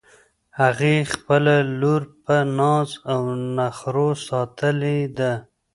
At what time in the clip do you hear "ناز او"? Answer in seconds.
2.57-3.21